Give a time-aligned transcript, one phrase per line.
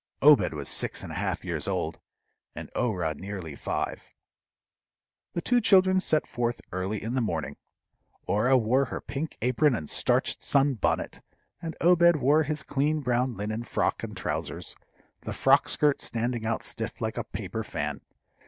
[0.23, 1.99] Obed was six and a half years old,
[2.55, 4.09] and Orah nearly five.
[5.33, 7.55] The two children set forth early in the morning.
[8.25, 11.21] Orah wore her pink apron and starched sun bonnet,
[11.61, 14.75] and Obed wore his clean brown linen frock and trousers,
[15.21, 18.01] the frock skirt standing out stiff like a paper fan.